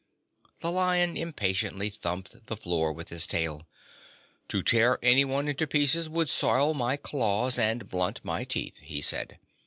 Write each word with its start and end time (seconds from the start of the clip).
The 0.61 0.71
Lion 0.71 1.15
impatiently 1.15 1.91
thumped 1.91 2.47
the 2.47 2.57
floor 2.57 2.91
with 2.91 3.09
his 3.09 3.27
tail. 3.27 3.67
"To 4.47 4.63
tear 4.63 4.97
anyone 5.03 5.47
into 5.47 5.67
pieces 5.67 6.09
would 6.09 6.27
soil 6.27 6.73
my 6.73 6.97
claws 6.97 7.59
and 7.59 7.87
blunt 7.87 8.19
my 8.25 8.43
teeth," 8.43 8.79
he 8.79 8.99
said. 9.03 9.37